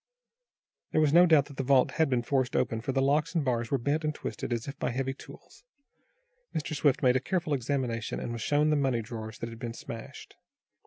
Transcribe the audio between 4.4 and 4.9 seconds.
as if by